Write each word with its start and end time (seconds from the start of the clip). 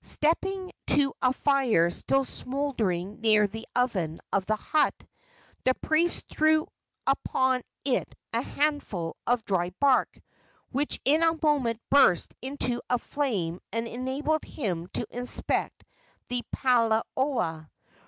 Stepping 0.00 0.70
to 0.86 1.12
a 1.20 1.32
fire 1.32 1.90
still 1.90 2.24
smouldering 2.24 3.20
near 3.20 3.48
the 3.48 3.66
oven 3.74 4.20
of 4.32 4.46
the 4.46 4.54
hut, 4.54 4.94
the 5.64 5.74
priest 5.74 6.28
threw 6.28 6.64
upon 7.04 7.60
it 7.84 8.14
a 8.32 8.40
handful 8.40 9.16
of 9.26 9.42
dry 9.44 9.68
bark, 9.80 10.20
which 10.70 11.00
in 11.04 11.20
a 11.24 11.36
moment 11.42 11.80
burst 11.90 12.32
into 12.40 12.80
a 12.88 12.96
flame 12.96 13.58
and 13.72 13.88
enabled 13.88 14.44
him 14.44 14.86
to 14.92 15.04
inspect 15.10 15.82
the 16.28 16.44
palaoa. 16.54 17.68